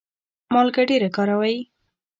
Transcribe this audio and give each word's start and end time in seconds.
مالګه 0.53 0.83
ډیره 0.89 1.09
کاروئ؟ 1.15 1.55